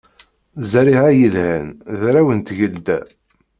Zerriɛa 0.71 1.09
yelhan, 1.19 1.67
d 1.99 2.01
arraw 2.09 2.29
n 2.33 2.39
tgelda. 2.41 2.99